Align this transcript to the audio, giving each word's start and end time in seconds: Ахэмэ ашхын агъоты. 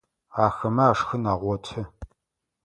Ахэмэ 0.45 0.83
ашхын 0.91 1.23
агъоты. 1.33 1.81